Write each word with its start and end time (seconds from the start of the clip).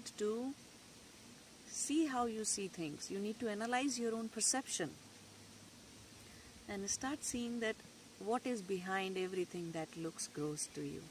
need 0.00 0.18
to 0.18 0.54
see 1.70 2.06
how 2.06 2.24
you 2.26 2.44
see 2.44 2.68
things. 2.68 3.10
You 3.10 3.18
need 3.18 3.38
to 3.40 3.48
analyze 3.48 3.98
your 3.98 4.14
own 4.14 4.28
perception 4.28 4.90
and 6.68 6.88
start 6.88 7.22
seeing 7.22 7.60
that 7.60 7.76
what 8.24 8.46
is 8.46 8.62
behind 8.62 9.18
everything 9.18 9.72
that 9.72 9.88
looks 9.96 10.28
gross 10.28 10.68
to 10.74 10.80
you. 10.80 11.02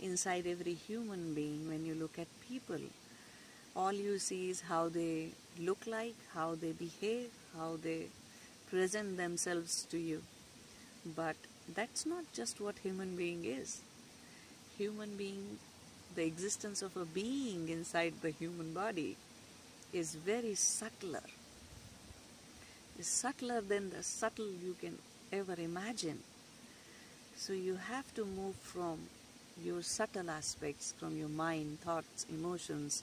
Inside 0.00 0.46
every 0.46 0.72
human 0.72 1.34
being, 1.34 1.68
when 1.68 1.84
you 1.84 1.94
look 1.94 2.18
at 2.18 2.28
people, 2.48 2.80
all 3.76 3.92
you 3.92 4.18
see 4.18 4.48
is 4.48 4.62
how 4.62 4.88
they 4.88 5.28
look 5.58 5.86
like, 5.86 6.14
how 6.34 6.54
they 6.54 6.72
behave, 6.72 7.28
how 7.56 7.76
they 7.82 8.06
present 8.70 9.18
themselves 9.18 9.86
to 9.90 9.98
you. 9.98 10.22
But 11.14 11.36
that's 11.74 12.06
not 12.06 12.24
just 12.32 12.60
what 12.60 12.78
human 12.78 13.16
being 13.16 13.44
is. 13.44 13.80
Human 14.78 15.16
being, 15.16 15.58
the 16.14 16.24
existence 16.24 16.82
of 16.82 16.96
a 16.96 17.04
being 17.04 17.68
inside 17.68 18.14
the 18.20 18.30
human 18.30 18.72
body 18.72 19.16
is 19.92 20.14
very 20.14 20.54
subtler. 20.54 21.22
Is 22.98 23.06
subtler 23.06 23.60
than 23.60 23.90
the 23.90 24.02
subtle 24.02 24.50
you 24.62 24.76
can 24.80 24.98
ever 25.32 25.54
imagine. 25.58 26.18
So 27.36 27.52
you 27.52 27.76
have 27.76 28.12
to 28.14 28.24
move 28.24 28.56
from 28.56 28.98
your 29.62 29.82
subtle 29.82 30.30
aspects, 30.30 30.94
from 30.98 31.16
your 31.16 31.28
mind, 31.28 31.80
thoughts, 31.80 32.26
emotions, 32.30 33.02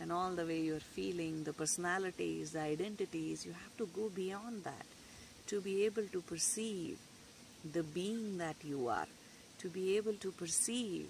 and 0.00 0.12
all 0.12 0.32
the 0.32 0.44
way 0.44 0.60
you're 0.60 0.80
feeling, 0.80 1.44
the 1.44 1.52
personalities, 1.52 2.52
the 2.52 2.60
identities, 2.60 3.46
you 3.46 3.52
have 3.52 3.76
to 3.78 3.86
go 3.94 4.10
beyond 4.10 4.64
that 4.64 4.86
to 5.46 5.60
be 5.60 5.84
able 5.84 6.04
to 6.12 6.20
perceive 6.20 6.98
the 7.72 7.82
being 7.82 8.38
that 8.38 8.56
you 8.62 8.88
are, 8.88 9.06
to 9.58 9.68
be 9.68 9.96
able 9.96 10.14
to 10.14 10.30
perceive 10.32 11.08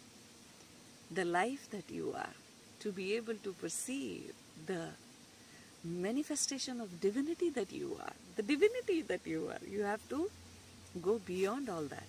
the 1.11 1.25
life 1.25 1.71
that 1.71 1.91
you 1.91 2.13
are, 2.17 2.35
to 2.81 2.93
be 2.93 3.15
able 3.15 3.35
to 3.35 3.53
perceive 3.53 4.33
the 4.67 4.89
manifestation 5.85 6.81
of 6.81 7.01
divinity 7.01 7.51
that 7.51 7.73
you 7.73 7.97
are, 8.01 8.13
the 8.37 8.43
divinity 8.43 9.03
that 9.03 9.27
you 9.27 9.49
are. 9.51 9.65
You 9.69 9.83
have 9.83 10.07
to 10.09 10.31
go 11.01 11.21
beyond 11.25 11.69
all 11.69 11.83
that. 11.83 12.09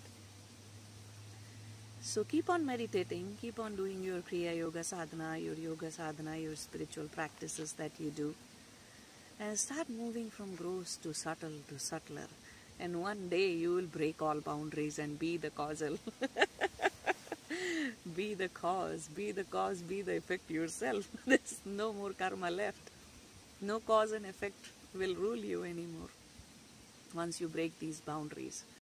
So 2.01 2.23
keep 2.23 2.49
on 2.49 2.65
meditating, 2.65 3.37
keep 3.41 3.59
on 3.59 3.75
doing 3.75 4.01
your 4.01 4.21
Kriya 4.21 4.57
Yoga 4.57 4.83
sadhana, 4.83 5.37
your 5.37 5.55
yoga 5.55 5.91
sadhana, 5.91 6.37
your 6.37 6.55
spiritual 6.55 7.05
practices 7.07 7.73
that 7.73 7.91
you 7.99 8.11
do, 8.11 8.33
and 9.39 9.59
start 9.59 9.89
moving 9.89 10.29
from 10.29 10.55
gross 10.55 10.95
to 11.03 11.13
subtle 11.13 11.51
to 11.67 11.77
subtler. 11.77 12.27
And 12.79 13.01
one 13.01 13.27
day 13.29 13.51
you 13.51 13.73
will 13.73 13.87
break 13.87 14.21
all 14.21 14.39
boundaries 14.39 14.99
and 14.99 15.19
be 15.19 15.37
the 15.37 15.49
causal. 15.49 15.97
be 18.17 18.33
the 18.33 18.49
cause, 18.49 19.07
be 19.09 19.31
the 19.31 19.43
cause, 19.43 19.83
be 19.83 20.01
the 20.01 20.17
effect 20.17 20.49
yourself. 20.49 21.07
There's 21.27 21.61
no 21.63 21.93
more 21.93 22.13
karma 22.13 22.49
left. 22.49 22.89
No 23.61 23.79
cause 23.79 24.11
and 24.11 24.25
effect 24.25 24.57
will 24.95 25.13
rule 25.13 25.37
you 25.37 25.63
anymore 25.63 26.09
once 27.13 27.39
you 27.39 27.47
break 27.47 27.77
these 27.79 28.01
boundaries. 28.01 28.63